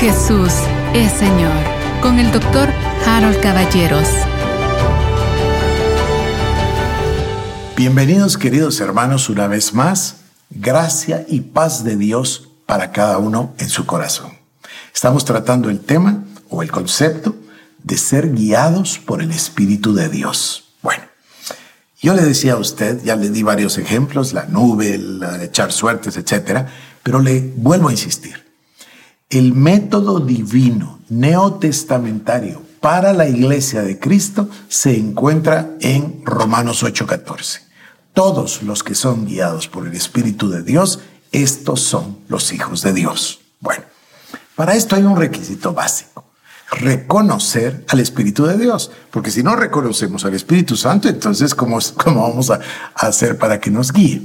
Jesús 0.00 0.54
es 0.94 1.12
Señor 1.12 1.52
con 2.00 2.18
el 2.18 2.32
doctor 2.32 2.70
Harold 3.04 3.38
Caballeros. 3.42 4.08
Bienvenidos 7.76 8.38
queridos 8.38 8.80
hermanos 8.80 9.28
una 9.28 9.46
vez 9.46 9.74
más. 9.74 10.22
Gracia 10.48 11.26
y 11.28 11.40
paz 11.40 11.84
de 11.84 11.96
Dios 11.96 12.48
para 12.64 12.92
cada 12.92 13.18
uno 13.18 13.52
en 13.58 13.68
su 13.68 13.84
corazón. 13.84 14.32
Estamos 14.94 15.26
tratando 15.26 15.68
el 15.68 15.80
tema 15.80 16.24
o 16.48 16.62
el 16.62 16.70
concepto 16.70 17.36
de 17.82 17.98
ser 17.98 18.32
guiados 18.32 18.98
por 18.98 19.20
el 19.20 19.30
Espíritu 19.30 19.92
de 19.92 20.08
Dios. 20.08 20.72
Bueno, 20.80 21.04
yo 22.00 22.14
le 22.14 22.22
decía 22.22 22.54
a 22.54 22.56
usted, 22.56 23.04
ya 23.04 23.16
le 23.16 23.28
di 23.28 23.42
varios 23.42 23.76
ejemplos, 23.76 24.32
la 24.32 24.46
nube, 24.46 24.94
el 24.94 25.22
echar 25.42 25.72
suertes, 25.72 26.16
etcétera, 26.16 26.68
pero 27.02 27.20
le 27.20 27.52
vuelvo 27.54 27.88
a 27.88 27.92
insistir. 27.92 28.49
El 29.30 29.54
método 29.54 30.18
divino 30.18 30.98
neotestamentario 31.08 32.62
para 32.80 33.12
la 33.12 33.28
iglesia 33.28 33.82
de 33.82 34.00
Cristo 34.00 34.48
se 34.68 34.96
encuentra 34.96 35.76
en 35.80 36.22
Romanos 36.24 36.82
8:14. 36.82 37.60
Todos 38.12 38.64
los 38.64 38.82
que 38.82 38.96
son 38.96 39.26
guiados 39.26 39.68
por 39.68 39.86
el 39.86 39.94
Espíritu 39.94 40.50
de 40.50 40.64
Dios, 40.64 40.98
estos 41.30 41.80
son 41.80 42.18
los 42.26 42.52
hijos 42.52 42.82
de 42.82 42.92
Dios. 42.92 43.38
Bueno, 43.60 43.84
para 44.56 44.74
esto 44.74 44.96
hay 44.96 45.04
un 45.04 45.16
requisito 45.16 45.72
básico 45.72 46.24
reconocer 46.72 47.84
al 47.88 48.00
Espíritu 48.00 48.46
de 48.46 48.58
Dios. 48.58 48.90
Porque 49.12 49.30
si 49.30 49.44
no 49.44 49.54
reconocemos 49.54 50.24
al 50.24 50.34
Espíritu 50.34 50.76
Santo, 50.76 51.08
entonces, 51.08 51.54
¿cómo, 51.54 51.78
cómo 51.96 52.28
vamos 52.28 52.50
a, 52.50 52.60
a, 52.94 53.06
hacer 53.06 53.38
para 53.38 53.60
que 53.60 53.70
nos 53.70 53.92
guíe? 53.92 54.22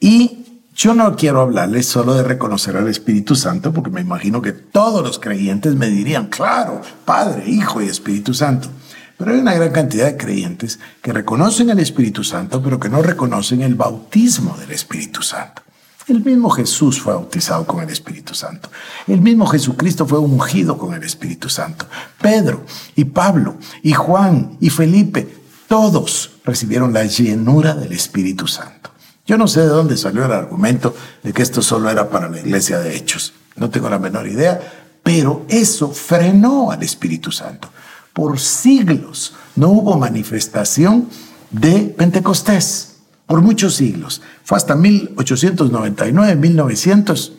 Y 0.00 0.43
yo 0.74 0.92
no 0.92 1.14
quiero 1.14 1.40
hablarles 1.40 1.86
solo 1.86 2.14
de 2.14 2.24
reconocer 2.24 2.76
al 2.76 2.88
Espíritu 2.88 3.36
Santo, 3.36 3.72
porque 3.72 3.90
me 3.90 4.00
imagino 4.00 4.42
que 4.42 4.52
todos 4.52 5.04
los 5.04 5.20
creyentes 5.20 5.76
me 5.76 5.88
dirían, 5.88 6.26
claro, 6.26 6.80
Padre, 7.04 7.48
Hijo 7.48 7.80
y 7.80 7.86
Espíritu 7.86 8.34
Santo. 8.34 8.68
Pero 9.16 9.30
hay 9.30 9.38
una 9.38 9.54
gran 9.54 9.70
cantidad 9.70 10.06
de 10.06 10.16
creyentes 10.16 10.80
que 11.00 11.12
reconocen 11.12 11.70
al 11.70 11.78
Espíritu 11.78 12.24
Santo, 12.24 12.60
pero 12.60 12.80
que 12.80 12.88
no 12.88 13.02
reconocen 13.02 13.62
el 13.62 13.76
bautismo 13.76 14.56
del 14.58 14.72
Espíritu 14.72 15.22
Santo. 15.22 15.62
El 16.08 16.22
mismo 16.24 16.50
Jesús 16.50 17.00
fue 17.00 17.14
bautizado 17.14 17.64
con 17.66 17.82
el 17.82 17.88
Espíritu 17.88 18.34
Santo. 18.34 18.68
El 19.06 19.20
mismo 19.20 19.46
Jesucristo 19.46 20.06
fue 20.06 20.18
ungido 20.18 20.76
con 20.76 20.92
el 20.92 21.04
Espíritu 21.04 21.48
Santo. 21.48 21.86
Pedro 22.20 22.66
y 22.96 23.04
Pablo 23.04 23.56
y 23.82 23.92
Juan 23.92 24.58
y 24.60 24.70
Felipe, 24.70 25.26
todos 25.68 26.32
recibieron 26.44 26.92
la 26.92 27.04
llenura 27.04 27.74
del 27.74 27.92
Espíritu 27.92 28.46
Santo. 28.48 28.83
Yo 29.26 29.38
no 29.38 29.48
sé 29.48 29.60
de 29.60 29.68
dónde 29.68 29.96
salió 29.96 30.24
el 30.24 30.32
argumento 30.32 30.94
de 31.22 31.32
que 31.32 31.42
esto 31.42 31.62
solo 31.62 31.88
era 31.88 32.10
para 32.10 32.28
la 32.28 32.40
iglesia 32.40 32.78
de 32.78 32.94
Hechos. 32.94 33.32
No 33.56 33.70
tengo 33.70 33.88
la 33.88 33.98
menor 33.98 34.26
idea, 34.26 34.60
pero 35.02 35.46
eso 35.48 35.90
frenó 35.90 36.70
al 36.70 36.82
Espíritu 36.82 37.32
Santo. 37.32 37.70
Por 38.12 38.38
siglos 38.38 39.34
no 39.56 39.68
hubo 39.68 39.98
manifestación 39.98 41.08
de 41.50 41.94
Pentecostés. 41.96 42.96
Por 43.26 43.40
muchos 43.40 43.74
siglos. 43.76 44.20
Fue 44.44 44.58
hasta 44.58 44.74
1899, 44.74 46.36
1900, 46.36 47.32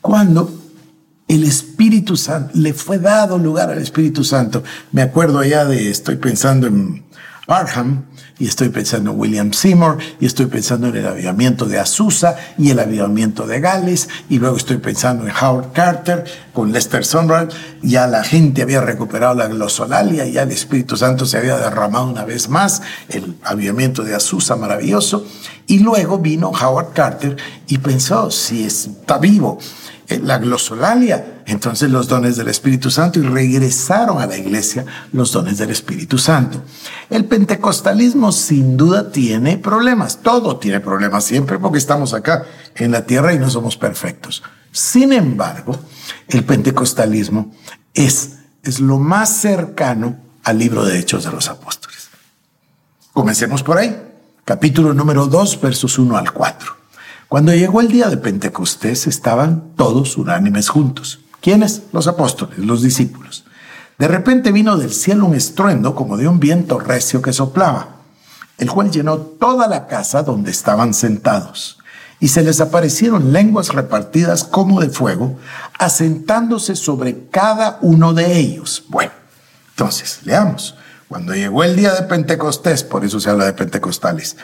cuando 0.00 0.52
el 1.26 1.44
Espíritu 1.44 2.16
Santo, 2.16 2.52
le 2.54 2.72
fue 2.72 2.98
dado 2.98 3.36
lugar 3.38 3.70
al 3.70 3.78
Espíritu 3.78 4.22
Santo. 4.24 4.62
Me 4.92 5.02
acuerdo 5.02 5.42
ya 5.44 5.64
de, 5.64 5.90
estoy 5.90 6.16
pensando 6.16 6.68
en 6.68 7.04
Y 8.38 8.46
estoy 8.46 8.68
pensando 8.68 9.12
en 9.12 9.18
William 9.18 9.52
Seymour, 9.54 9.96
y 10.20 10.26
estoy 10.26 10.46
pensando 10.46 10.88
en 10.88 10.96
el 10.96 11.06
avivamiento 11.06 11.64
de 11.64 11.78
Azusa 11.78 12.36
y 12.58 12.68
el 12.68 12.78
avivamiento 12.78 13.46
de 13.46 13.58
Gales, 13.58 14.10
y 14.28 14.38
luego 14.38 14.58
estoy 14.58 14.76
pensando 14.76 15.26
en 15.26 15.32
Howard 15.34 15.72
Carter 15.72 16.24
con 16.52 16.72
Lester 16.72 17.06
Sumrall, 17.06 17.48
ya 17.82 18.06
la 18.06 18.22
gente 18.22 18.60
había 18.60 18.82
recuperado 18.82 19.34
la 19.34 19.46
glosolalia, 19.46 20.26
ya 20.26 20.42
el 20.42 20.50
Espíritu 20.50 20.98
Santo 20.98 21.24
se 21.24 21.38
había 21.38 21.56
derramado 21.56 22.10
una 22.10 22.26
vez 22.26 22.50
más, 22.50 22.82
el 23.08 23.36
avivamiento 23.42 24.04
de 24.04 24.14
Azusa 24.14 24.54
maravilloso, 24.54 25.26
y 25.66 25.78
luego 25.78 26.18
vino 26.18 26.50
Howard 26.50 26.92
Carter 26.92 27.38
y 27.66 27.78
pensó, 27.78 28.30
si 28.30 28.64
está 28.64 29.16
vivo, 29.16 29.58
la 30.08 30.38
glosolalia, 30.38 31.42
entonces 31.46 31.90
los 31.90 32.08
dones 32.08 32.36
del 32.36 32.48
Espíritu 32.48 32.90
Santo 32.90 33.18
y 33.18 33.22
regresaron 33.22 34.22
a 34.22 34.26
la 34.26 34.38
iglesia 34.38 34.86
los 35.12 35.32
dones 35.32 35.58
del 35.58 35.70
Espíritu 35.70 36.16
Santo. 36.16 36.62
El 37.10 37.26
pentecostalismo 37.26 38.32
sin 38.32 38.78
duda 38.78 39.10
tiene 39.10 39.58
problemas, 39.58 40.22
todo 40.22 40.56
tiene 40.56 40.80
problemas 40.80 41.24
siempre 41.24 41.58
porque 41.58 41.78
estamos 41.78 42.14
acá 42.14 42.46
en 42.74 42.90
la 42.90 43.04
tierra 43.04 43.34
y 43.34 43.38
no 43.38 43.50
somos 43.50 43.76
perfectos. 43.76 44.42
Sin 44.72 45.12
embargo, 45.12 45.78
el 46.28 46.42
pentecostalismo 46.44 47.54
es, 47.92 48.38
es 48.62 48.80
lo 48.80 48.98
más 48.98 49.28
cercano 49.28 50.16
al 50.42 50.58
libro 50.58 50.84
de 50.84 50.98
Hechos 50.98 51.24
de 51.24 51.32
los 51.32 51.48
Apóstoles. 51.48 52.08
Comencemos 53.12 53.62
por 53.62 53.76
ahí, 53.76 53.94
capítulo 54.46 54.94
número 54.94 55.26
2, 55.26 55.60
versos 55.60 55.98
1 55.98 56.16
al 56.16 56.32
4. 56.32 56.77
Cuando 57.28 57.52
llegó 57.52 57.82
el 57.82 57.88
día 57.88 58.08
de 58.08 58.16
Pentecostés 58.16 59.06
estaban 59.06 59.74
todos 59.76 60.16
unánimes 60.16 60.70
juntos. 60.70 61.20
¿Quiénes? 61.42 61.82
Los 61.92 62.06
apóstoles, 62.06 62.58
los 62.58 62.80
discípulos. 62.80 63.44
De 63.98 64.08
repente 64.08 64.50
vino 64.50 64.78
del 64.78 64.94
cielo 64.94 65.26
un 65.26 65.34
estruendo 65.34 65.94
como 65.94 66.16
de 66.16 66.26
un 66.26 66.40
viento 66.40 66.78
recio 66.78 67.20
que 67.20 67.34
soplaba, 67.34 67.96
el 68.56 68.70
cual 68.70 68.90
llenó 68.90 69.18
toda 69.18 69.68
la 69.68 69.86
casa 69.86 70.22
donde 70.22 70.50
estaban 70.50 70.94
sentados. 70.94 71.78
Y 72.18 72.28
se 72.28 72.42
les 72.42 72.62
aparecieron 72.62 73.30
lenguas 73.30 73.74
repartidas 73.74 74.42
como 74.42 74.80
de 74.80 74.88
fuego, 74.88 75.36
asentándose 75.78 76.76
sobre 76.76 77.28
cada 77.28 77.78
uno 77.82 78.14
de 78.14 78.38
ellos. 78.38 78.84
Bueno, 78.88 79.12
entonces, 79.68 80.20
leamos. 80.24 80.76
Cuando 81.08 81.34
llegó 81.34 81.62
el 81.62 81.76
día 81.76 81.94
de 81.94 82.02
Pentecostés, 82.02 82.84
por 82.84 83.04
eso 83.04 83.20
se 83.20 83.28
habla 83.28 83.44
de 83.44 83.52
Pentecostales, 83.52 84.36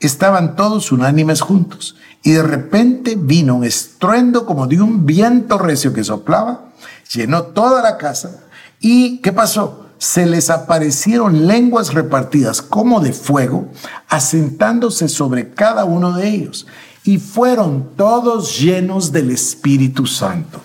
estaban 0.00 0.56
todos 0.56 0.92
unánimes 0.92 1.40
juntos 1.40 1.96
y 2.22 2.32
de 2.32 2.42
repente 2.42 3.16
vino 3.16 3.56
un 3.56 3.64
estruendo 3.64 4.46
como 4.46 4.66
de 4.66 4.80
un 4.80 5.06
viento 5.06 5.58
recio 5.58 5.92
que 5.92 6.04
soplaba, 6.04 6.70
llenó 7.12 7.44
toda 7.44 7.82
la 7.82 7.96
casa 7.96 8.44
y 8.80 9.18
¿qué 9.18 9.32
pasó? 9.32 9.86
Se 9.98 10.26
les 10.26 10.50
aparecieron 10.50 11.48
lenguas 11.48 11.92
repartidas 11.92 12.62
como 12.62 13.00
de 13.00 13.12
fuego, 13.12 13.68
asentándose 14.08 15.08
sobre 15.08 15.50
cada 15.50 15.84
uno 15.84 16.12
de 16.12 16.28
ellos 16.28 16.66
y 17.02 17.18
fueron 17.18 17.96
todos 17.96 18.60
llenos 18.60 19.12
del 19.12 19.30
Espíritu 19.30 20.06
Santo. 20.06 20.60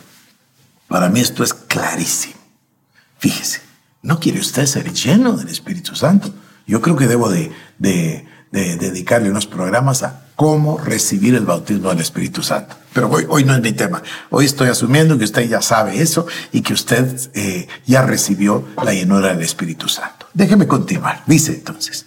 Para 0.87 1.09
mí 1.09 1.19
esto 1.21 1.43
es 1.43 1.53
clarísimo. 1.53 2.35
Fíjese, 3.17 3.61
¿no 4.01 4.19
quiere 4.19 4.39
usted 4.39 4.65
ser 4.65 4.91
lleno 4.93 5.37
del 5.37 5.47
Espíritu 5.47 5.95
Santo? 5.95 6.33
Yo 6.67 6.81
creo 6.81 6.95
que 6.95 7.07
debo 7.07 7.29
de, 7.29 8.27
de 8.53 8.77
dedicarle 8.77 9.31
unos 9.31 9.47
programas 9.47 10.03
a 10.03 10.21
cómo 10.35 10.77
recibir 10.77 11.33
el 11.33 11.43
bautismo 11.43 11.89
del 11.89 12.01
Espíritu 12.01 12.43
Santo. 12.43 12.75
Pero 12.93 13.09
hoy, 13.09 13.25
hoy 13.27 13.43
no 13.45 13.55
es 13.55 13.61
mi 13.61 13.71
tema. 13.71 14.03
Hoy 14.29 14.45
estoy 14.45 14.69
asumiendo 14.69 15.17
que 15.17 15.23
usted 15.23 15.49
ya 15.49 15.59
sabe 15.63 15.99
eso 15.99 16.27
y 16.51 16.61
que 16.61 16.73
usted 16.73 17.19
eh, 17.33 17.67
ya 17.87 18.03
recibió 18.03 18.63
la 18.83 18.93
llenura 18.93 19.29
del 19.29 19.41
Espíritu 19.41 19.89
Santo. 19.89 20.27
Déjeme 20.35 20.67
continuar. 20.67 21.23
Dice 21.25 21.51
entonces, 21.51 22.05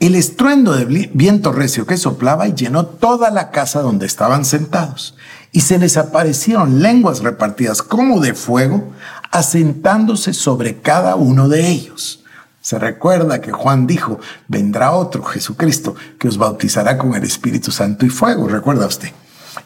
el 0.00 0.16
estruendo 0.16 0.72
de 0.72 1.10
viento 1.14 1.52
recio 1.52 1.86
que 1.86 1.96
soplaba 1.96 2.48
y 2.48 2.54
llenó 2.54 2.86
toda 2.86 3.30
la 3.30 3.52
casa 3.52 3.82
donde 3.82 4.06
estaban 4.06 4.44
sentados. 4.44 5.14
Y 5.52 5.60
se 5.60 5.78
les 5.78 5.96
aparecieron 5.96 6.82
lenguas 6.82 7.20
repartidas 7.20 7.82
como 7.82 8.20
de 8.20 8.34
fuego, 8.34 8.92
asentándose 9.30 10.32
sobre 10.32 10.80
cada 10.80 11.14
uno 11.14 11.48
de 11.48 11.68
ellos. 11.68 12.21
Se 12.62 12.78
recuerda 12.78 13.40
que 13.40 13.52
Juan 13.52 13.86
dijo, 13.86 14.18
vendrá 14.48 14.92
otro, 14.92 15.22
Jesucristo, 15.24 15.94
que 16.18 16.28
os 16.28 16.38
bautizará 16.38 16.96
con 16.96 17.14
el 17.14 17.24
Espíritu 17.24 17.72
Santo 17.72 18.06
y 18.06 18.08
fuego, 18.08 18.48
recuerda 18.48 18.86
usted. 18.86 19.10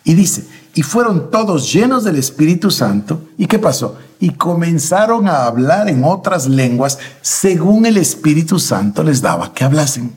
Y 0.02 0.14
dice, 0.14 0.46
y 0.76 0.82
fueron 0.82 1.30
todos 1.30 1.72
llenos 1.72 2.04
del 2.04 2.16
Espíritu 2.16 2.70
Santo. 2.70 3.22
¿Y 3.38 3.46
qué 3.46 3.58
pasó? 3.58 3.96
Y 4.18 4.30
comenzaron 4.30 5.28
a 5.28 5.44
hablar 5.44 5.88
en 5.88 6.04
otras 6.04 6.46
lenguas 6.48 6.98
según 7.22 7.86
el 7.86 7.96
Espíritu 7.96 8.58
Santo 8.58 9.02
les 9.02 9.22
daba 9.22 9.54
que 9.54 9.64
hablasen. 9.64 10.14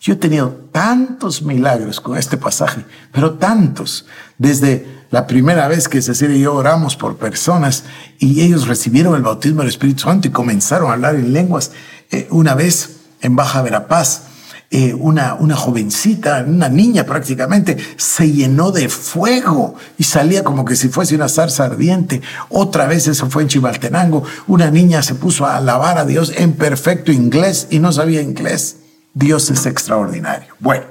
Yo 0.00 0.14
he 0.14 0.16
tenido 0.16 0.50
tantos 0.72 1.42
milagros 1.42 2.00
con 2.00 2.16
este 2.16 2.36
pasaje, 2.36 2.84
pero 3.12 3.34
tantos, 3.34 4.06
desde 4.36 4.97
la 5.10 5.26
primera 5.26 5.68
vez 5.68 5.88
que 5.88 6.02
Cecilia 6.02 6.36
y 6.36 6.40
yo 6.40 6.54
oramos 6.54 6.96
por 6.96 7.16
personas 7.16 7.84
y 8.18 8.42
ellos 8.42 8.68
recibieron 8.68 9.14
el 9.14 9.22
bautismo 9.22 9.60
del 9.60 9.70
Espíritu 9.70 10.02
Santo 10.02 10.28
y 10.28 10.30
comenzaron 10.30 10.90
a 10.90 10.94
hablar 10.94 11.14
en 11.14 11.32
lenguas. 11.32 11.72
Eh, 12.10 12.28
una 12.30 12.54
vez 12.54 12.96
en 13.22 13.34
Baja 13.34 13.62
Verapaz, 13.62 14.22
eh, 14.70 14.92
una, 14.92 15.32
una 15.34 15.56
jovencita, 15.56 16.44
una 16.46 16.68
niña 16.68 17.04
prácticamente, 17.04 17.78
se 17.96 18.30
llenó 18.30 18.70
de 18.70 18.90
fuego 18.90 19.76
y 19.96 20.04
salía 20.04 20.44
como 20.44 20.66
que 20.66 20.76
si 20.76 20.90
fuese 20.90 21.14
una 21.14 21.30
zarza 21.30 21.64
ardiente. 21.64 22.20
Otra 22.50 22.86
vez, 22.86 23.08
eso 23.08 23.30
fue 23.30 23.42
en 23.42 23.48
Chimaltenango, 23.48 24.24
una 24.46 24.70
niña 24.70 25.02
se 25.02 25.14
puso 25.14 25.46
a 25.46 25.56
alabar 25.56 25.96
a 25.96 26.04
Dios 26.04 26.34
en 26.36 26.52
perfecto 26.52 27.12
inglés 27.12 27.68
y 27.70 27.78
no 27.78 27.92
sabía 27.92 28.20
inglés. 28.20 28.76
Dios 29.14 29.48
es 29.48 29.64
extraordinario. 29.64 30.54
Bueno, 30.60 30.84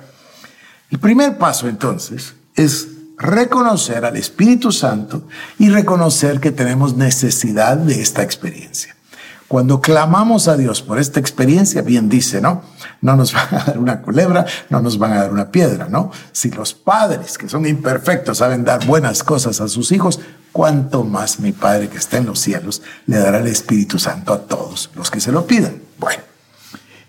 el 0.90 0.98
primer 0.98 1.38
paso 1.38 1.68
entonces 1.68 2.34
es 2.56 2.88
reconocer 3.18 4.06
al 4.06 4.16
Espíritu 4.16 4.72
Santo 4.72 5.24
y 5.58 5.70
reconocer 5.70 6.40
que 6.40 6.52
tenemos 6.52 6.96
necesidad 6.96 7.78
de 7.78 8.02
esta 8.02 8.24
experiencia. 8.24 8.96
Cuando 9.48 9.80
clamamos 9.80 10.50
a 10.50 10.58
Dios 10.58 10.82
por 10.82 11.00
esta 11.00 11.22
experiencia, 11.22 11.82
bien 11.82 12.10
dice, 12.10 12.42
¿no? 12.42 12.64
No 13.02 13.16
nos 13.16 13.34
van 13.34 13.48
a 13.56 13.64
dar 13.64 13.78
una 13.80 14.02
culebra, 14.02 14.46
no 14.70 14.82
nos 14.82 14.98
van 14.98 15.14
a 15.14 15.22
dar 15.22 15.32
una 15.32 15.52
piedra, 15.52 15.88
¿no? 15.90 16.12
Si 16.32 16.52
los 16.52 16.74
padres, 16.74 17.38
que 17.38 17.48
son 17.48 17.66
imperfectos, 17.66 18.40
saben 18.40 18.66
dar 18.66 18.86
buenas 18.86 19.24
cosas 19.24 19.62
a 19.62 19.68
sus 19.68 19.92
hijos, 19.92 20.20
cuánto 20.52 21.04
más 21.04 21.40
mi 21.40 21.52
Padre 21.52 21.88
que 21.88 21.98
está 21.98 22.18
en 22.18 22.26
los 22.26 22.40
cielos 22.40 22.82
le 23.06 23.18
dará 23.18 23.40
el 23.40 23.48
Espíritu 23.48 24.00
Santo 24.00 24.34
a 24.34 24.40
todos 24.40 24.90
los 24.96 25.10
que 25.10 25.22
se 25.22 25.32
lo 25.32 25.46
pidan. 25.46 25.82
Bueno, 25.98 26.24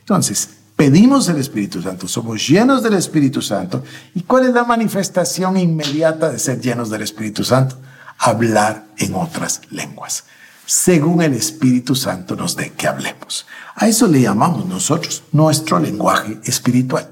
entonces, 0.01 0.58
pedimos 0.79 1.29
el 1.29 1.37
Espíritu 1.37 1.83
Santo, 1.83 2.09
somos 2.09 2.49
llenos 2.49 2.83
del 2.83 2.95
Espíritu 2.95 3.43
Santo. 3.43 3.83
¿Y 4.15 4.23
cuál 4.23 4.47
es 4.47 4.55
la 4.55 4.65
manifestación 4.65 5.59
inmediata 5.59 6.31
de 6.31 6.39
ser 6.39 6.61
llenos 6.61 6.89
del 6.89 7.03
Espíritu 7.03 7.45
Santo? 7.45 7.77
Hablar 8.19 8.87
en 8.97 9.15
otras 9.15 9.61
lenguas 9.71 10.25
según 10.69 11.23
el 11.23 11.33
Espíritu 11.33 11.95
Santo 11.95 12.37
nos 12.37 12.55
dé 12.55 12.75
que 12.77 12.87
hablemos. 12.87 13.47
A 13.75 13.89
eso 13.89 14.07
le 14.07 14.21
llamamos 14.21 14.67
nosotros 14.67 15.23
nuestro 15.33 15.79
lenguaje 15.79 16.39
espiritual. 16.45 17.09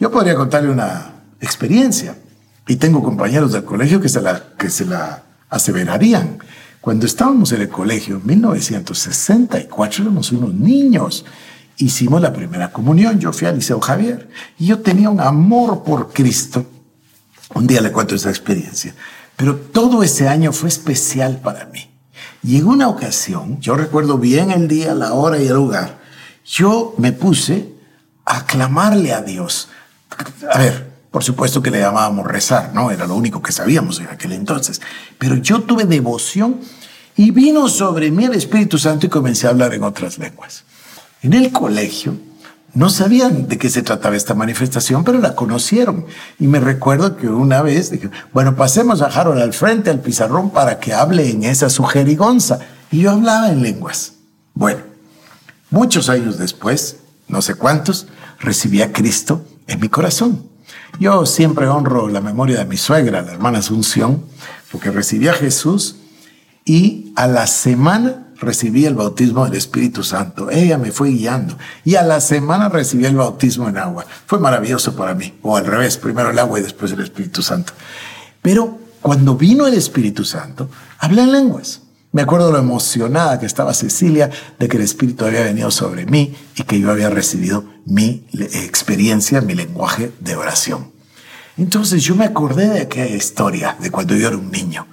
Yo 0.00 0.10
podría 0.10 0.34
contarle 0.34 0.70
una 0.70 1.12
experiencia 1.40 2.16
y 2.66 2.74
tengo 2.74 3.00
compañeros 3.00 3.52
del 3.52 3.62
colegio 3.62 4.00
que 4.00 4.08
se 4.08 4.20
la, 4.20 4.42
que 4.58 4.70
se 4.70 4.86
la 4.86 5.22
aseverarían. 5.50 6.38
Cuando 6.80 7.06
estábamos 7.06 7.52
en 7.52 7.60
el 7.60 7.68
colegio 7.68 8.16
en 8.16 8.26
1964 8.26 10.02
éramos 10.02 10.32
unos 10.32 10.52
niños. 10.52 11.24
Hicimos 11.76 12.20
la 12.20 12.32
primera 12.32 12.70
comunión, 12.70 13.18
yo 13.18 13.32
fui 13.32 13.48
al 13.48 13.56
Liceo 13.56 13.80
Javier 13.80 14.28
y 14.58 14.66
yo 14.66 14.78
tenía 14.80 15.10
un 15.10 15.20
amor 15.20 15.82
por 15.82 16.12
Cristo. 16.12 16.64
Un 17.54 17.66
día 17.66 17.80
le 17.80 17.92
cuento 17.92 18.14
esa 18.14 18.30
experiencia, 18.30 18.94
pero 19.36 19.56
todo 19.56 20.02
ese 20.02 20.28
año 20.28 20.52
fue 20.52 20.68
especial 20.68 21.40
para 21.40 21.66
mí. 21.66 21.90
Y 22.42 22.58
en 22.58 22.66
una 22.66 22.88
ocasión, 22.88 23.60
yo 23.60 23.74
recuerdo 23.74 24.18
bien 24.18 24.50
el 24.50 24.68
día, 24.68 24.94
la 24.94 25.14
hora 25.14 25.38
y 25.38 25.46
el 25.46 25.54
lugar, 25.54 25.98
yo 26.44 26.94
me 26.98 27.12
puse 27.12 27.72
a 28.24 28.44
clamarle 28.44 29.12
a 29.12 29.22
Dios. 29.22 29.68
A 30.50 30.58
ver, 30.58 30.94
por 31.10 31.24
supuesto 31.24 31.62
que 31.62 31.70
le 31.70 31.80
llamábamos 31.80 32.26
rezar, 32.26 32.72
¿no? 32.74 32.90
Era 32.90 33.06
lo 33.06 33.14
único 33.14 33.40
que 33.40 33.52
sabíamos 33.52 34.00
en 34.00 34.08
aquel 34.08 34.32
entonces. 34.32 34.80
Pero 35.18 35.36
yo 35.36 35.62
tuve 35.62 35.84
devoción 35.84 36.60
y 37.16 37.30
vino 37.30 37.68
sobre 37.68 38.10
mí 38.10 38.24
el 38.24 38.34
Espíritu 38.34 38.78
Santo 38.78 39.06
y 39.06 39.08
comencé 39.08 39.46
a 39.46 39.50
hablar 39.50 39.72
en 39.74 39.84
otras 39.84 40.18
lenguas. 40.18 40.64
En 41.24 41.32
el 41.32 41.52
colegio, 41.52 42.18
no 42.74 42.90
sabían 42.90 43.48
de 43.48 43.56
qué 43.56 43.70
se 43.70 43.80
trataba 43.80 44.14
esta 44.14 44.34
manifestación, 44.34 45.04
pero 45.04 45.18
la 45.20 45.34
conocieron. 45.34 46.04
Y 46.38 46.48
me 46.48 46.60
recuerdo 46.60 47.16
que 47.16 47.28
una 47.28 47.62
vez 47.62 47.90
dije, 47.90 48.10
bueno, 48.34 48.56
pasemos 48.56 49.00
a 49.00 49.06
Harold 49.06 49.40
al 49.40 49.54
frente, 49.54 49.88
al 49.88 50.00
pizarrón, 50.00 50.50
para 50.50 50.78
que 50.78 50.92
hable 50.92 51.30
en 51.30 51.44
esa 51.44 51.70
sujerigonza. 51.70 52.58
Y 52.90 52.98
yo 52.98 53.12
hablaba 53.12 53.50
en 53.50 53.62
lenguas. 53.62 54.16
Bueno, 54.52 54.80
muchos 55.70 56.10
años 56.10 56.36
después, 56.36 56.98
no 57.26 57.40
sé 57.40 57.54
cuántos, 57.54 58.06
recibí 58.38 58.82
a 58.82 58.92
Cristo 58.92 59.46
en 59.66 59.80
mi 59.80 59.88
corazón. 59.88 60.46
Yo 61.00 61.24
siempre 61.24 61.68
honro 61.68 62.08
la 62.08 62.20
memoria 62.20 62.58
de 62.58 62.66
mi 62.66 62.76
suegra, 62.76 63.22
la 63.22 63.32
hermana 63.32 63.60
Asunción, 63.60 64.26
porque 64.70 64.90
recibí 64.90 65.28
a 65.28 65.32
Jesús 65.32 65.96
y 66.66 67.14
a 67.16 67.26
la 67.28 67.46
semana 67.46 68.23
recibí 68.44 68.86
el 68.86 68.94
bautismo 68.94 69.44
del 69.44 69.54
Espíritu 69.54 70.02
Santo. 70.02 70.50
Ella 70.50 70.78
me 70.78 70.92
fue 70.92 71.10
guiando 71.10 71.56
y 71.84 71.96
a 71.96 72.02
la 72.02 72.20
semana 72.20 72.68
recibí 72.68 73.06
el 73.06 73.16
bautismo 73.16 73.68
en 73.68 73.78
agua. 73.78 74.06
Fue 74.26 74.38
maravilloso 74.38 74.94
para 74.94 75.14
mí. 75.14 75.34
O 75.42 75.56
al 75.56 75.66
revés, 75.66 75.96
primero 75.96 76.30
el 76.30 76.38
agua 76.38 76.60
y 76.60 76.62
después 76.62 76.92
el 76.92 77.00
Espíritu 77.00 77.42
Santo. 77.42 77.72
Pero 78.42 78.78
cuando 79.00 79.36
vino 79.36 79.66
el 79.66 79.74
Espíritu 79.74 80.24
Santo, 80.24 80.68
hablé 80.98 81.22
en 81.22 81.32
lenguas. 81.32 81.80
Me 82.12 82.22
acuerdo 82.22 82.52
lo 82.52 82.58
emocionada 82.58 83.40
que 83.40 83.46
estaba 83.46 83.74
Cecilia 83.74 84.30
de 84.58 84.68
que 84.68 84.76
el 84.76 84.84
Espíritu 84.84 85.24
había 85.24 85.42
venido 85.42 85.70
sobre 85.72 86.06
mí 86.06 86.34
y 86.54 86.62
que 86.62 86.78
yo 86.78 86.90
había 86.92 87.10
recibido 87.10 87.64
mi 87.86 88.24
experiencia, 88.32 89.40
mi 89.40 89.54
lenguaje 89.54 90.12
de 90.20 90.36
oración. 90.36 90.92
Entonces 91.56 92.02
yo 92.02 92.14
me 92.14 92.24
acordé 92.24 92.68
de 92.68 92.80
aquella 92.82 93.16
historia 93.16 93.76
de 93.80 93.90
cuando 93.90 94.14
yo 94.14 94.28
era 94.28 94.36
un 94.36 94.50
niño. 94.50 94.86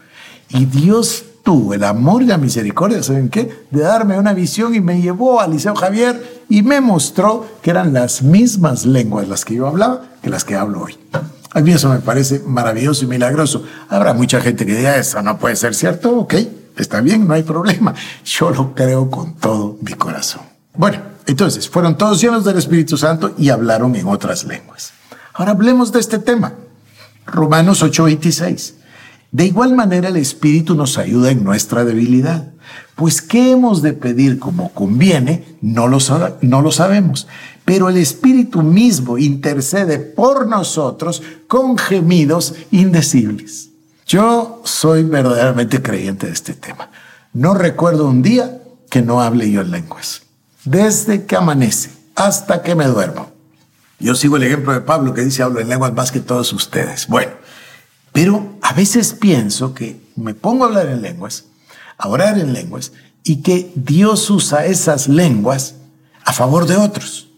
Y 0.50 0.65
Dios 0.65 1.25
tuvo 1.43 1.73
el 1.73 1.83
amor 1.83 2.21
y 2.21 2.25
la 2.25 2.38
misericordia, 2.38 3.01
¿saben 3.03 3.29
qué? 3.29 3.65
De 3.71 3.81
darme 3.81 4.17
una 4.17 4.33
visión 4.33 4.75
y 4.75 4.81
me 4.81 5.01
llevó 5.01 5.41
al 5.41 5.51
Liceo 5.51 5.75
Javier 5.75 6.43
y 6.49 6.61
me 6.61 6.81
mostró 6.81 7.45
que 7.61 7.71
eran 7.71 7.93
las 7.93 8.21
mismas 8.21 8.85
lenguas 8.85 9.27
las 9.27 9.45
que 9.45 9.55
yo 9.55 9.67
hablaba 9.67 10.01
que 10.21 10.29
las 10.29 10.43
que 10.43 10.55
hablo 10.55 10.81
hoy. 10.81 10.97
A 11.53 11.59
mí 11.59 11.71
eso 11.71 11.89
me 11.89 11.99
parece 11.99 12.39
maravilloso 12.45 13.03
y 13.03 13.07
milagroso. 13.07 13.63
Habrá 13.89 14.13
mucha 14.13 14.39
gente 14.39 14.65
que 14.65 14.75
diga, 14.75 14.95
eso 14.95 15.21
no 15.21 15.38
puede 15.38 15.55
ser 15.55 15.75
cierto, 15.75 16.17
ok, 16.19 16.35
está 16.77 17.01
bien, 17.01 17.27
no 17.27 17.33
hay 17.33 17.43
problema. 17.43 17.93
Yo 18.23 18.51
lo 18.51 18.73
creo 18.73 19.09
con 19.09 19.33
todo 19.35 19.77
mi 19.81 19.93
corazón. 19.93 20.43
Bueno, 20.75 20.99
entonces, 21.25 21.69
fueron 21.69 21.97
todos 21.97 22.21
llenos 22.21 22.45
del 22.45 22.57
Espíritu 22.57 22.97
Santo 22.97 23.33
y 23.38 23.49
hablaron 23.49 23.95
en 23.95 24.07
otras 24.07 24.45
lenguas. 24.45 24.93
Ahora 25.33 25.51
hablemos 25.51 25.91
de 25.91 25.99
este 25.99 26.19
tema. 26.19 26.53
Romanos 27.25 27.83
8:26. 27.83 28.75
De 29.31 29.45
igual 29.45 29.73
manera 29.73 30.09
el 30.09 30.17
Espíritu 30.17 30.75
nos 30.75 30.97
ayuda 30.97 31.31
en 31.31 31.43
nuestra 31.43 31.85
debilidad. 31.85 32.51
Pues 32.95 33.21
qué 33.21 33.51
hemos 33.51 33.81
de 33.81 33.93
pedir 33.93 34.39
como 34.39 34.73
conviene, 34.73 35.57
no 35.61 35.87
lo, 35.87 35.99
sabemos. 35.99 37.27
Pero 37.63 37.87
el 37.87 37.97
Espíritu 37.97 38.61
mismo 38.61 39.17
intercede 39.17 39.99
por 39.99 40.47
nosotros 40.47 41.23
con 41.47 41.77
gemidos 41.77 42.55
indecibles. 42.71 43.69
Yo 44.05 44.61
soy 44.65 45.03
verdaderamente 45.03 45.81
creyente 45.81 46.27
de 46.27 46.33
este 46.33 46.53
tema. 46.53 46.91
No 47.33 47.53
recuerdo 47.53 48.09
un 48.09 48.21
día 48.21 48.61
que 48.89 49.01
no 49.01 49.21
hable 49.21 49.49
yo 49.49 49.61
en 49.61 49.71
lenguas. 49.71 50.23
Desde 50.65 51.25
que 51.25 51.37
amanece 51.37 51.91
hasta 52.15 52.61
que 52.61 52.75
me 52.75 52.85
duermo. 52.85 53.31
Yo 53.99 54.15
sigo 54.15 54.35
el 54.35 54.43
ejemplo 54.43 54.73
de 54.73 54.81
Pablo 54.81 55.13
que 55.13 55.21
dice 55.21 55.41
hablo 55.41 55.61
en 55.61 55.69
lenguas 55.69 55.93
más 55.93 56.11
que 56.11 56.19
todos 56.19 56.51
ustedes. 56.51 57.07
Bueno, 57.07 57.31
pero 58.11 58.57
a 58.61 58.73
veces 58.73 59.13
pienso 59.13 59.73
que 59.73 60.01
me 60.15 60.33
pongo 60.33 60.63
a 60.63 60.67
hablar 60.67 60.87
en 60.87 61.01
lenguas, 61.01 61.45
a 61.97 62.07
orar 62.07 62.37
en 62.37 62.53
lenguas, 62.53 62.91
y 63.23 63.37
que 63.37 63.71
Dios 63.75 64.29
usa 64.29 64.65
esas 64.65 65.07
lenguas 65.07 65.75
a 66.25 66.33
favor 66.33 66.65
de 66.67 66.77
otros. 66.77 67.29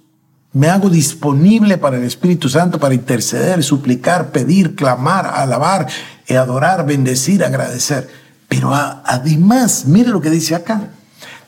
Me 0.51 0.69
hago 0.69 0.89
disponible 0.89 1.77
para 1.77 1.97
el 1.97 2.03
Espíritu 2.03 2.47
Santo 2.47 2.79
para 2.79 2.93
interceder, 2.93 3.63
suplicar, 3.63 4.31
pedir, 4.31 4.75
clamar, 4.75 5.25
alabar, 5.25 5.87
adorar, 6.29 6.85
bendecir, 6.85 7.43
agradecer. 7.43 8.07
Pero 8.47 8.71
además, 8.73 9.85
mire 9.87 10.09
lo 10.09 10.21
que 10.21 10.29
dice 10.29 10.53
acá. 10.53 10.91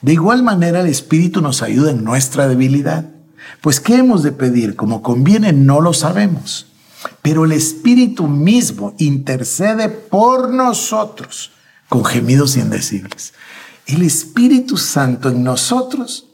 De 0.02 0.14
igual 0.14 0.44
manera 0.44 0.82
el 0.82 0.88
Espíritu 0.88 1.42
nos 1.42 1.62
ayuda 1.62 1.92
en 1.92 2.04
nuestra 2.04 2.48
debilidad. 2.48 3.06
Pues 3.62 3.80
¿qué 3.80 3.96
hemos 3.96 4.24
de 4.24 4.32
pedir? 4.32 4.76
Como 4.76 5.02
conviene, 5.02 5.54
no 5.54 5.82
lo 5.82 5.94
sabemos 5.94 6.68
pero 7.22 7.46
el 7.46 7.52
Espíritu 7.52 8.28
mismo 8.28 8.94
intercede 8.98 9.90
por 9.90 10.52
nosotros 10.54 11.52
con 11.90 12.04
gemidos 12.06 12.58
indecibles. 12.58 13.34
El 13.86 14.02
Espíritu 14.02 14.78
Santo 14.78 15.30
en 15.30 15.44
nosotros 15.44 16.28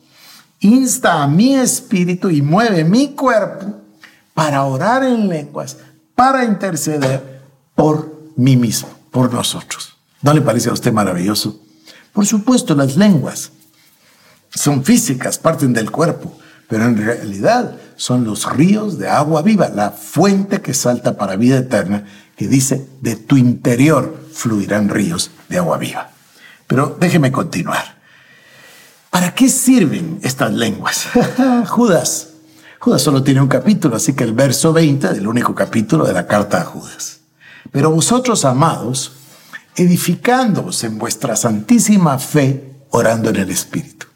insta 0.61 1.23
a 1.23 1.27
mi 1.27 1.55
espíritu 1.55 2.29
y 2.29 2.41
mueve 2.41 2.83
mi 2.83 3.09
cuerpo 3.13 3.81
para 4.33 4.63
orar 4.63 5.03
en 5.03 5.27
lenguas, 5.27 5.77
para 6.15 6.45
interceder 6.45 7.41
por 7.75 8.31
mí 8.35 8.55
mismo, 8.55 8.89
por 9.11 9.33
nosotros. 9.33 9.97
¿No 10.21 10.33
le 10.33 10.41
parece 10.41 10.69
a 10.69 10.73
usted 10.73 10.93
maravilloso? 10.93 11.59
Por 12.13 12.25
supuesto, 12.25 12.75
las 12.75 12.95
lenguas 12.95 13.51
son 14.53 14.83
físicas, 14.83 15.37
parten 15.37 15.73
del 15.73 15.91
cuerpo, 15.91 16.37
pero 16.67 16.85
en 16.85 16.97
realidad 16.97 17.77
son 18.01 18.23
los 18.23 18.51
ríos 18.51 18.97
de 18.97 19.07
agua 19.07 19.43
viva, 19.43 19.69
la 19.69 19.91
fuente 19.91 20.59
que 20.59 20.73
salta 20.73 21.17
para 21.17 21.35
vida 21.35 21.59
eterna, 21.59 22.03
que 22.35 22.47
dice, 22.47 22.87
de 22.99 23.15
tu 23.15 23.37
interior 23.37 24.25
fluirán 24.33 24.89
ríos 24.89 25.29
de 25.49 25.59
agua 25.59 25.77
viva. 25.77 26.09
Pero 26.65 26.97
déjeme 26.99 27.31
continuar. 27.31 28.01
¿Para 29.11 29.35
qué 29.35 29.49
sirven 29.49 30.19
estas 30.23 30.51
lenguas? 30.51 31.09
Judas. 31.67 32.29
Judas 32.79 33.03
solo 33.03 33.21
tiene 33.21 33.39
un 33.39 33.47
capítulo, 33.47 33.97
así 33.97 34.13
que 34.13 34.23
el 34.23 34.33
verso 34.33 34.73
20 34.73 35.09
del 35.09 35.27
único 35.27 35.53
capítulo 35.53 36.03
de 36.03 36.13
la 36.13 36.25
carta 36.25 36.59
a 36.59 36.65
Judas. 36.65 37.19
Pero 37.69 37.91
vosotros, 37.91 38.45
amados, 38.45 39.11
edificándoos 39.75 40.83
en 40.85 40.97
vuestra 40.97 41.35
santísima 41.35 42.17
fe, 42.17 42.79
orando 42.89 43.29
en 43.29 43.35
el 43.35 43.51
Espíritu. 43.51 44.07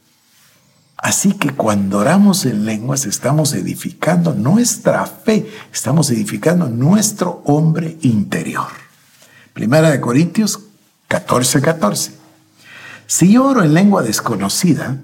Así 0.98 1.34
que 1.34 1.52
cuando 1.52 2.00
oramos 2.00 2.46
en 2.46 2.66
lenguas 2.66 3.06
estamos 3.06 3.54
edificando 3.54 4.34
nuestra 4.34 5.06
fe, 5.06 5.52
estamos 5.74 6.10
edificando 6.10 6.70
nuestro 6.70 7.42
hombre 7.46 7.98
interior. 8.02 8.68
Primera 9.54 9.92
de 9.92 10.00
Corintios 10.00 10.60
14, 11.10 11.62
14. 11.62 12.12
Si 13.08 13.34
yo 13.34 13.46
oro 13.46 13.64
en 13.64 13.74
lengua 13.74 14.04
desconocida, 14.04 14.98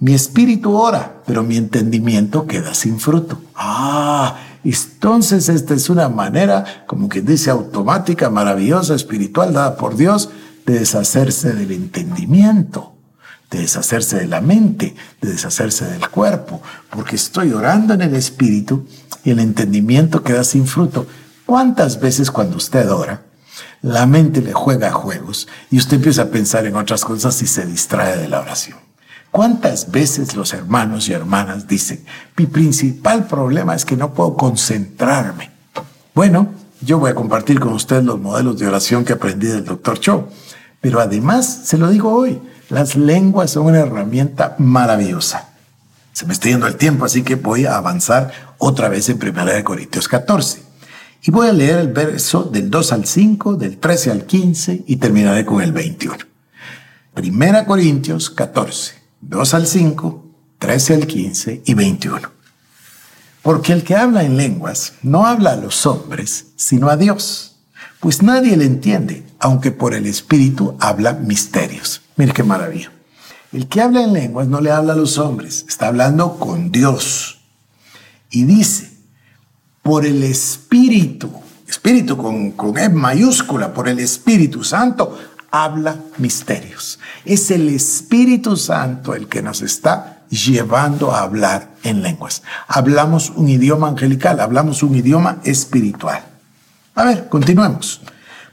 mi 0.00 0.14
espíritu 0.14 0.74
ora, 0.74 1.22
pero 1.26 1.42
mi 1.42 1.56
entendimiento 1.56 2.46
queda 2.46 2.74
sin 2.74 2.98
fruto. 2.98 3.40
Ah, 3.54 4.38
Entonces 4.64 5.50
esta 5.50 5.74
es 5.74 5.90
una 5.90 6.08
manera, 6.08 6.84
como 6.86 7.08
que 7.08 7.20
dice, 7.20 7.50
automática, 7.50 8.30
maravillosa, 8.30 8.94
espiritual, 8.94 9.52
dada 9.52 9.76
por 9.76 9.94
Dios, 9.96 10.30
de 10.64 10.80
deshacerse 10.80 11.52
del 11.52 11.70
entendimiento 11.70 12.93
de 13.54 13.60
deshacerse 13.60 14.18
de 14.18 14.26
la 14.26 14.40
mente, 14.40 14.96
de 15.20 15.32
deshacerse 15.32 15.84
del 15.86 16.08
cuerpo, 16.08 16.60
porque 16.90 17.14
estoy 17.14 17.52
orando 17.52 17.94
en 17.94 18.02
el 18.02 18.16
espíritu 18.16 18.86
y 19.22 19.30
el 19.30 19.38
entendimiento 19.38 20.24
queda 20.24 20.42
sin 20.42 20.66
fruto. 20.66 21.06
¿Cuántas 21.46 22.00
veces 22.00 22.30
cuando 22.30 22.56
usted 22.56 22.90
ora, 22.90 23.22
la 23.80 24.06
mente 24.06 24.42
le 24.42 24.52
juega 24.52 24.90
juegos 24.90 25.46
y 25.70 25.78
usted 25.78 25.98
empieza 25.98 26.22
a 26.22 26.30
pensar 26.30 26.66
en 26.66 26.74
otras 26.74 27.04
cosas 27.04 27.40
y 27.42 27.46
se 27.46 27.64
distrae 27.64 28.16
de 28.16 28.28
la 28.28 28.40
oración? 28.40 28.78
¿Cuántas 29.30 29.90
veces 29.90 30.34
los 30.34 30.52
hermanos 30.52 31.08
y 31.08 31.12
hermanas 31.12 31.68
dicen, 31.68 32.04
mi 32.36 32.46
principal 32.46 33.26
problema 33.26 33.74
es 33.74 33.84
que 33.84 33.96
no 33.96 34.14
puedo 34.14 34.34
concentrarme? 34.34 35.50
Bueno, 36.14 36.48
yo 36.80 36.98
voy 36.98 37.12
a 37.12 37.14
compartir 37.14 37.60
con 37.60 37.72
usted 37.72 38.02
los 38.02 38.18
modelos 38.18 38.58
de 38.58 38.66
oración 38.66 39.04
que 39.04 39.12
aprendí 39.12 39.46
del 39.46 39.64
doctor 39.64 39.98
Cho, 40.00 40.28
pero 40.84 41.00
además, 41.00 41.62
se 41.64 41.78
lo 41.78 41.88
digo 41.88 42.12
hoy, 42.12 42.42
las 42.68 42.94
lenguas 42.94 43.52
son 43.52 43.64
una 43.68 43.78
herramienta 43.78 44.54
maravillosa. 44.58 45.48
Se 46.12 46.26
me 46.26 46.34
está 46.34 46.50
yendo 46.50 46.66
el 46.66 46.76
tiempo, 46.76 47.06
así 47.06 47.22
que 47.22 47.36
voy 47.36 47.64
a 47.64 47.78
avanzar 47.78 48.30
otra 48.58 48.90
vez 48.90 49.08
en 49.08 49.16
1 49.16 49.64
Corintios 49.64 50.08
14. 50.08 50.62
Y 51.22 51.30
voy 51.30 51.48
a 51.48 51.54
leer 51.54 51.78
el 51.78 51.88
verso 51.88 52.42
del 52.42 52.68
2 52.68 52.92
al 52.92 53.06
5, 53.06 53.54
del 53.54 53.78
13 53.78 54.10
al 54.10 54.26
15 54.26 54.84
y 54.86 54.96
terminaré 54.96 55.46
con 55.46 55.62
el 55.62 55.72
21. 55.72 56.18
1 57.16 57.64
Corintios 57.64 58.28
14, 58.28 58.94
2 59.22 59.54
al 59.54 59.66
5, 59.66 60.24
13 60.58 60.94
al 60.96 61.06
15 61.06 61.62
y 61.64 61.72
21. 61.72 62.30
Porque 63.40 63.72
el 63.72 63.84
que 63.84 63.96
habla 63.96 64.22
en 64.22 64.36
lenguas 64.36 64.96
no 65.02 65.24
habla 65.24 65.52
a 65.52 65.56
los 65.56 65.86
hombres, 65.86 66.48
sino 66.56 66.90
a 66.90 66.98
Dios, 66.98 67.56
pues 68.00 68.22
nadie 68.22 68.54
le 68.58 68.66
entiende, 68.66 69.24
aunque 69.44 69.72
por 69.72 69.92
el 69.92 70.06
Espíritu 70.06 70.74
habla 70.80 71.12
misterios. 71.12 72.00
Mire 72.16 72.32
qué 72.32 72.42
maravilla. 72.42 72.90
El 73.52 73.68
que 73.68 73.82
habla 73.82 74.02
en 74.02 74.14
lenguas 74.14 74.48
no 74.48 74.62
le 74.62 74.70
habla 74.70 74.94
a 74.94 74.96
los 74.96 75.18
hombres, 75.18 75.66
está 75.68 75.88
hablando 75.88 76.38
con 76.38 76.72
Dios. 76.72 77.40
Y 78.30 78.44
dice, 78.44 78.90
por 79.82 80.06
el 80.06 80.22
Espíritu, 80.22 81.30
Espíritu 81.68 82.16
con, 82.16 82.52
con 82.52 82.78
E 82.78 82.88
mayúscula, 82.88 83.74
por 83.74 83.86
el 83.86 83.98
Espíritu 83.98 84.64
Santo, 84.64 85.18
habla 85.50 85.98
misterios. 86.16 86.98
Es 87.26 87.50
el 87.50 87.68
Espíritu 87.68 88.56
Santo 88.56 89.14
el 89.14 89.28
que 89.28 89.42
nos 89.42 89.60
está 89.60 90.22
llevando 90.30 91.12
a 91.12 91.20
hablar 91.20 91.74
en 91.82 92.02
lenguas. 92.02 92.42
Hablamos 92.66 93.28
un 93.28 93.50
idioma 93.50 93.88
angelical, 93.88 94.40
hablamos 94.40 94.82
un 94.82 94.94
idioma 94.94 95.40
espiritual. 95.44 96.24
A 96.94 97.04
ver, 97.04 97.28
continuemos. 97.28 98.00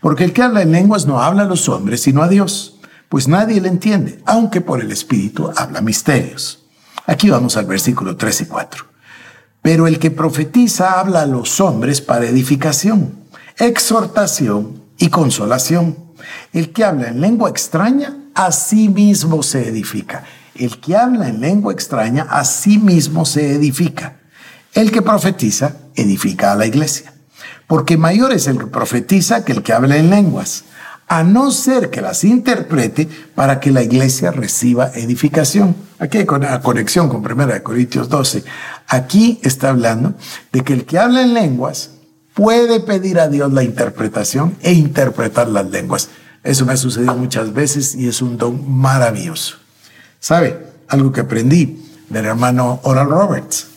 Porque 0.01 0.23
el 0.25 0.33
que 0.33 0.43
habla 0.43 0.61
en 0.61 0.71
lenguas 0.71 1.05
no 1.05 1.21
habla 1.21 1.43
a 1.43 1.45
los 1.45 1.69
hombres, 1.69 2.01
sino 2.01 2.21
a 2.21 2.27
Dios 2.27 2.79
pues 3.11 3.27
nadie 3.27 3.59
le 3.59 3.67
entiende, 3.67 4.21
aunque 4.25 4.61
por 4.61 4.79
el 4.79 4.89
Espíritu 4.89 5.51
habla 5.57 5.81
misterios. 5.81 6.63
Aquí 7.05 7.29
vamos 7.29 7.57
al 7.57 7.65
versículo 7.65 8.15
3 8.15 8.39
y 8.39 8.45
4. 8.45 8.85
Pero 9.61 9.85
el 9.85 9.99
que 9.99 10.11
profetiza 10.11 10.97
habla 10.97 11.23
a 11.23 11.25
los 11.25 11.59
hombres 11.59 11.99
para 11.99 12.25
edificación, 12.25 13.25
exhortación 13.57 14.81
y 14.97 15.09
consolación. 15.09 15.97
El 16.53 16.71
que 16.71 16.85
habla 16.85 17.09
en 17.09 17.19
lengua 17.19 17.49
extraña, 17.49 18.15
a 18.33 18.53
sí 18.53 18.87
mismo 18.87 19.43
se 19.43 19.67
edifica. 19.67 20.23
El 20.55 20.79
que 20.79 20.95
habla 20.95 21.27
en 21.27 21.41
lengua 21.41 21.73
extraña, 21.73 22.27
a 22.29 22.45
sí 22.45 22.77
mismo 22.77 23.25
se 23.25 23.55
edifica. 23.55 24.21
El 24.73 24.89
que 24.89 25.01
profetiza, 25.01 25.75
edifica 25.95 26.53
a 26.53 26.55
la 26.55 26.65
iglesia. 26.65 27.13
Porque 27.71 27.95
mayor 27.95 28.33
es 28.33 28.47
el 28.47 28.57
que 28.57 28.67
profetiza 28.67 29.45
que 29.45 29.53
el 29.53 29.63
que 29.63 29.71
habla 29.71 29.95
en 29.95 30.09
lenguas 30.09 30.65
a 31.07 31.23
no 31.23 31.51
ser 31.51 31.89
que 31.89 32.01
las 32.01 32.25
interprete 32.25 33.07
para 33.33 33.61
que 33.61 33.71
la 33.71 33.81
iglesia 33.81 34.31
reciba 34.31 34.91
edificación. 34.93 35.73
Aquí 35.97 36.17
hay 36.17 36.25
conexión 36.25 37.07
con 37.07 37.25
1 37.25 37.63
Corintios 37.63 38.09
12. 38.09 38.43
Aquí 38.89 39.39
está 39.41 39.69
hablando 39.69 40.15
de 40.51 40.65
que 40.65 40.73
el 40.73 40.83
que 40.83 40.99
habla 40.99 41.21
en 41.21 41.33
lenguas 41.33 41.91
puede 42.33 42.81
pedir 42.81 43.21
a 43.21 43.29
Dios 43.29 43.53
la 43.53 43.63
interpretación 43.63 44.57
e 44.61 44.73
interpretar 44.73 45.47
las 45.47 45.69
lenguas. 45.69 46.09
Eso 46.43 46.65
me 46.65 46.73
ha 46.73 46.77
sucedido 46.77 47.15
muchas 47.15 47.53
veces 47.53 47.95
y 47.95 48.09
es 48.09 48.21
un 48.21 48.37
don 48.37 48.69
maravilloso. 48.69 49.55
¿Sabe? 50.19 50.59
Algo 50.89 51.13
que 51.13 51.21
aprendí 51.21 51.89
del 52.09 52.25
hermano 52.25 52.81
Oral 52.83 53.09
Roberts. 53.09 53.70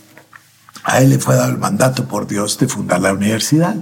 A 0.85 1.01
él 1.01 1.11
le 1.11 1.19
fue 1.19 1.35
dado 1.35 1.51
el 1.51 1.59
mandato 1.59 2.07
por 2.07 2.27
Dios 2.27 2.59
de 2.59 2.69
fundar 2.69 3.01
la 3.01 3.13
universidad. 3.13 3.75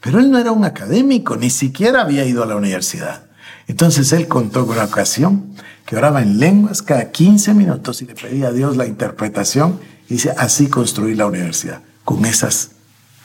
Pero 0.00 0.18
él 0.18 0.30
no 0.30 0.38
era 0.38 0.52
un 0.52 0.64
académico, 0.64 1.36
ni 1.36 1.50
siquiera 1.50 2.00
había 2.00 2.24
ido 2.24 2.42
a 2.42 2.46
la 2.46 2.56
universidad. 2.56 3.24
Entonces 3.66 4.12
él 4.12 4.26
contó 4.26 4.66
con 4.66 4.76
una 4.76 4.86
ocasión 4.86 5.54
que 5.84 5.96
oraba 5.96 6.22
en 6.22 6.38
lenguas 6.38 6.82
cada 6.82 7.10
15 7.10 7.52
minutos 7.54 8.00
y 8.00 8.06
le 8.06 8.14
pedía 8.14 8.48
a 8.48 8.52
Dios 8.52 8.76
la 8.76 8.86
interpretación 8.86 9.78
y 10.08 10.14
dice, 10.14 10.34
así 10.36 10.68
construí 10.68 11.14
la 11.14 11.26
universidad, 11.26 11.82
con 12.04 12.24
esas 12.24 12.70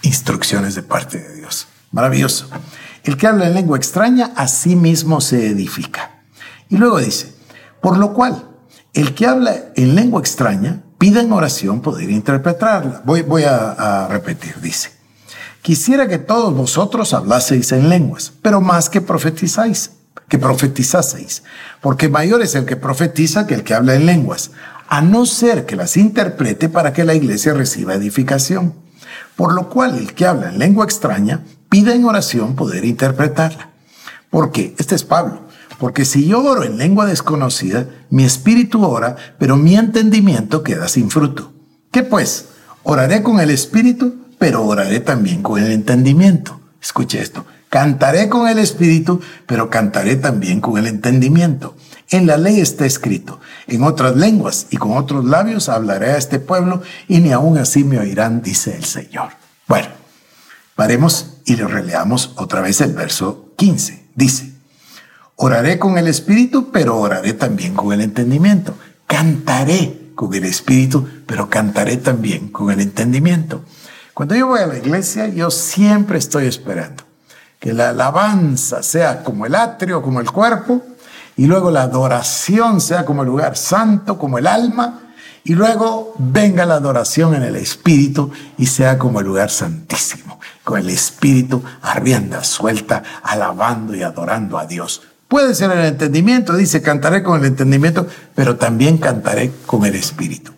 instrucciones 0.01 0.75
de 0.75 0.84
parte 0.84 1.17
de 1.17 1.36
Dios. 1.36 1.67
Maravilloso. 1.91 2.48
El 3.03 3.17
que 3.17 3.27
habla 3.27 3.48
en 3.48 3.53
lengua 3.53 3.77
extraña, 3.77 4.34
a 4.36 4.48
sí 4.48 4.75
mismo 4.75 5.22
se 5.22 5.48
edifica. 5.48 6.24
Y 6.69 6.77
luego 6.77 7.00
dice, 7.00 7.34
por 7.81 7.98
lo 7.98 8.13
cual, 8.13 8.50
el 8.93 9.13
que 9.13 9.27
habla 9.27 9.55
en 9.75 9.95
lengua 9.95 10.19
extraña, 10.19 10.81
pida 11.05 11.21
en 11.21 11.31
oración 11.31 11.81
poder 11.81 12.09
interpretarla. 12.09 13.03
Voy, 13.05 13.43
a 13.43 14.07
repetir, 14.09 14.55
dice. 14.59 14.89
Quisiera 15.62 16.07
que 16.07 16.17
todos 16.17 16.51
vosotros 16.51 17.13
hablaseis 17.13 17.71
en 17.74 17.89
lenguas, 17.89 18.33
pero 18.41 18.59
más 18.59 18.89
que 18.89 19.01
profetizáis, 19.01 19.91
que 20.27 20.39
profetizaseis, 20.39 21.43
porque 21.79 22.09
mayor 22.09 22.41
es 22.41 22.55
el 22.55 22.65
que 22.65 22.75
profetiza 22.75 23.45
que 23.45 23.53
el 23.53 23.63
que 23.63 23.75
habla 23.75 23.93
en 23.93 24.07
lenguas, 24.07 24.50
a 24.88 25.03
no 25.03 25.27
ser 25.27 25.67
que 25.67 25.75
las 25.75 25.95
interprete 25.95 26.69
para 26.69 26.91
que 26.91 27.03
la 27.03 27.13
iglesia 27.13 27.53
reciba 27.53 27.93
edificación. 27.93 28.74
Por 29.35 29.53
lo 29.53 29.69
cual 29.69 30.00
el 30.00 30.15
que 30.15 30.25
habla 30.25 30.50
en 30.50 30.57
lengua 30.57 30.85
extraña 30.85 31.43
pide 31.69 31.93
en 31.93 32.05
oración 32.05 32.55
poder 32.55 32.83
interpretarla. 32.83 33.69
¿Por 34.31 34.51
qué? 34.51 34.74
Este 34.79 34.95
es 34.95 35.03
Pablo. 35.03 35.44
Porque 35.79 36.05
si 36.05 36.27
yo 36.27 36.44
oro 36.44 36.63
en 36.63 36.77
lengua 36.77 37.05
desconocida, 37.05 37.88
mi 38.10 38.24
espíritu 38.24 38.86
ora, 38.86 39.15
pero 39.39 39.58
mi 39.58 39.75
entendimiento 39.75 40.63
queda 40.63 40.88
sin 40.88 41.10
fruto. 41.10 41.51
¿Qué 41.91 42.03
pues? 42.03 42.48
¿Oraré 42.84 43.24
con 43.24 43.39
el 43.39 43.50
espíritu? 43.50 44.25
pero 44.38 44.63
oraré 44.65 45.00
también 45.00 45.41
con 45.41 45.62
el 45.62 45.72
entendimiento. 45.72 46.60
Escuche 46.82 47.22
esto. 47.22 47.46
Cantaré 47.70 48.29
con 48.29 48.48
el 48.48 48.60
espíritu, 48.60 49.22
pero 49.48 49.70
cantaré 49.70 50.15
también 50.15 50.62
con 50.62 50.77
el 50.77 50.88
entendimiento. 50.88 51.75
En 52.12 52.27
la 52.27 52.38
ley 52.38 52.60
está 52.60 52.86
escrito, 52.86 53.39
en 53.67 53.84
otras 53.84 54.15
lenguas 54.15 54.67
y 54.70 54.77
con 54.77 54.96
otros 54.96 55.25
labios 55.25 55.70
hablaré 55.70 56.12
a 56.12 56.17
este 56.17 56.39
pueblo 56.39 56.84
y 57.08 57.20
ni 57.20 57.32
aún 57.32 57.58
así 57.58 57.84
me 57.84 57.98
oirán, 57.98 58.44
dice 58.44 58.75
el 58.75 58.86
Señor. 58.86 59.29
Bueno, 59.67 59.88
paremos 60.75 61.38
y 61.46 61.55
lo 61.55 61.67
releamos 61.67 62.34
otra 62.36 62.62
vez 62.62 62.82
el 62.82 62.94
verso 62.94 63.51
15. 63.58 64.10
Dice, 64.13 64.53
oraré 65.35 65.79
con 65.79 65.97
el 65.97 66.07
espíritu, 66.07 66.71
pero 66.71 66.97
oraré 66.97 67.33
también 67.33 67.73
con 67.73 67.91
el 67.93 68.01
entendimiento. 68.01 68.75
Cantaré 69.07 70.11
con 70.15 70.33
el 70.33 70.45
espíritu, 70.45 71.07
pero 71.25 71.49
cantaré 71.49 71.97
también 71.97 72.49
con 72.49 72.71
el 72.71 72.81
entendimiento. 72.81 73.63
Cuando 74.13 74.35
yo 74.35 74.47
voy 74.47 74.61
a 74.61 74.67
la 74.67 74.77
iglesia, 74.77 75.27
yo 75.27 75.51
siempre 75.51 76.17
estoy 76.17 76.45
esperando 76.45 77.03
que 77.59 77.73
la 77.73 77.89
alabanza 77.89 78.83
sea 78.83 79.23
como 79.23 79.45
el 79.45 79.55
atrio, 79.55 80.01
como 80.01 80.19
el 80.19 80.31
cuerpo, 80.31 80.83
y 81.35 81.47
luego 81.47 81.71
la 81.71 81.81
adoración 81.81 82.79
sea 82.79 83.05
como 83.05 83.23
el 83.23 83.27
lugar 83.27 83.57
santo, 83.57 84.17
como 84.17 84.37
el 84.37 84.47
alma, 84.47 85.01
y 85.43 85.53
luego 85.53 86.13
venga 86.17 86.65
la 86.65 86.75
adoración 86.75 87.35
en 87.35 87.43
el 87.43 87.55
espíritu 87.55 88.31
y 88.57 88.67
sea 88.67 88.97
como 88.97 89.19
el 89.19 89.27
lugar 89.27 89.49
santísimo, 89.49 90.39
con 90.63 90.79
el 90.79 90.89
espíritu 90.89 91.61
arrienda, 91.81 92.43
suelta, 92.43 93.03
alabando 93.21 93.95
y 93.95 94.01
adorando 94.01 94.57
a 94.57 94.65
Dios. 94.65 95.01
Puede 95.27 95.55
ser 95.55 95.72
el 95.72 95.86
entendimiento, 95.86 96.55
dice, 96.55 96.82
cantaré 96.82 97.24
con 97.24 97.39
el 97.39 97.46
entendimiento, 97.46 98.08
pero 98.36 98.58
también 98.58 98.98
cantaré 98.98 99.51
con 99.65 99.86
el 99.86 99.96
espíritu. 99.96 100.51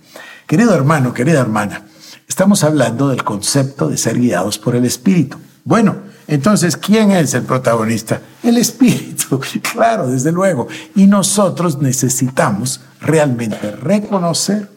Querido 0.45 0.73
hermano, 0.75 1.13
querida 1.13 1.39
hermana, 1.39 1.83
Estamos 2.27 2.63
hablando 2.65 3.07
del 3.07 3.23
concepto 3.23 3.87
de 3.87 3.97
ser 3.97 4.19
guiados 4.19 4.59
por 4.59 4.75
el 4.75 4.83
Espíritu. 4.83 5.37
Bueno, 5.63 5.95
entonces, 6.27 6.75
¿quién 6.75 7.11
es 7.11 7.33
el 7.33 7.43
protagonista? 7.43 8.21
El 8.43 8.57
Espíritu, 8.57 9.39
claro, 9.73 10.07
desde 10.07 10.33
luego. 10.33 10.67
Y 10.93 11.07
nosotros 11.07 11.79
necesitamos 11.81 12.81
realmente 12.99 13.71
reconocer 13.71 14.69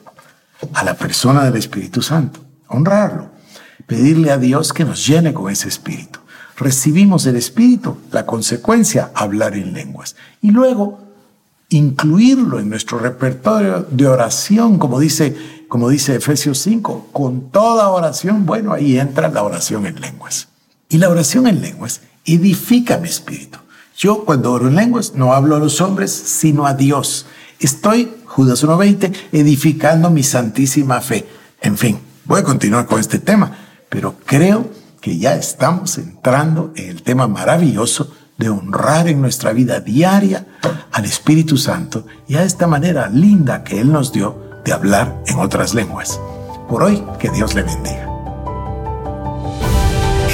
a 0.73 0.85
la 0.85 0.95
persona 0.95 1.45
del 1.45 1.57
Espíritu 1.57 2.03
Santo, 2.03 2.41
honrarlo, 2.69 3.31
pedirle 3.87 4.31
a 4.31 4.39
Dios 4.39 4.73
que 4.73 4.85
nos 4.85 5.05
llene 5.05 5.35
con 5.35 5.51
ese 5.51 5.69
Espíritu. 5.69 6.20
Recibimos 6.61 7.27
el 7.27 7.37
Espíritu, 7.37 7.97
la 8.13 8.27
consecuencia, 8.27 9.11
hablar 9.15 9.55
en 9.55 9.73
lenguas. 9.73 10.15
Y 10.43 10.51
luego 10.53 11.01
incluirlo 11.71 12.61
en 12.61 12.69
nuestro 12.69 12.99
repertorio 12.99 13.87
de 13.91 14.07
oración, 14.07 14.79
como 14.79 15.01
dice 15.01 15.35
como 15.71 15.89
dice 15.89 16.17
Efesios 16.17 16.59
5, 16.59 17.11
con 17.13 17.53
toda 17.53 17.91
oración, 17.91 18.45
bueno, 18.45 18.73
ahí 18.73 18.99
entra 18.99 19.29
la 19.29 19.45
oración 19.45 19.87
en 19.87 20.01
lenguas. 20.01 20.49
Y 20.89 20.99
la 20.99 21.09
oración 21.09 21.47
en 21.47 21.63
lenguas 21.63 22.01
edifica 22.25 22.99
mi 22.99 23.09
espíritu. 23.09 23.61
Yo 23.97 24.25
cuando 24.25 24.53
oro 24.53 24.67
en 24.67 24.75
lenguas 24.75 25.15
no 25.15 25.33
hablo 25.33 25.55
a 25.55 25.61
los 25.61 25.81
hombres, 25.81 26.11
sino 26.11 26.67
a 26.67 26.75
Dios. 26.75 27.27
Estoy, 27.61 28.13
Judas 28.27 28.65
1.20, 28.65 29.15
edificando 29.31 30.11
mi 30.11 30.25
santísima 30.25 31.01
fe. 31.01 31.29
En 31.61 31.79
fin, 31.79 32.01
voy 32.25 32.41
a 32.41 32.45
continuar 32.45 32.87
con 32.87 32.99
este 32.99 33.21
tema, 33.21 33.57
pero 33.89 34.17
creo 34.27 34.69
que 35.01 35.19
ya 35.19 35.35
estamos 35.35 35.99
entrando 35.99 36.73
en 36.77 36.91
el 36.91 37.03
tema 37.03 37.27
maravilloso 37.27 38.13
de 38.37 38.49
honrar 38.49 39.09
en 39.09 39.21
nuestra 39.21 39.53
vida 39.53 39.81
diaria 39.81 40.47
al 40.93 41.05
Espíritu 41.05 41.57
Santo 41.57 42.07
y 42.29 42.37
a 42.37 42.43
esta 42.43 42.67
manera 42.67 43.09
linda 43.09 43.65
que 43.65 43.81
Él 43.81 43.93
nos 43.93 44.13
dio 44.13 44.61
de 44.65 44.73
hablar 44.73 45.23
en 45.27 45.39
otras 45.39 45.75
lenguas. 45.75 46.21
Por 46.69 46.83
hoy, 46.83 47.03
que 47.19 47.31
Dios 47.31 47.55
le 47.55 47.63
bendiga. 47.63 48.07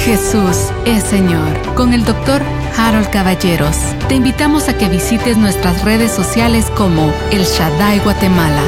Jesús 0.05 0.69
es 0.85 1.03
Señor. 1.03 1.75
Con 1.75 1.93
el 1.93 2.05
doctor 2.05 2.41
Harold 2.77 3.09
Caballeros. 3.09 3.75
Te 4.07 4.15
invitamos 4.15 4.69
a 4.69 4.77
que 4.77 4.87
visites 4.87 5.37
nuestras 5.37 5.83
redes 5.83 6.11
sociales 6.11 6.65
como 6.77 7.11
El 7.31 7.43
Shaddai 7.43 7.99
Guatemala 7.99 8.63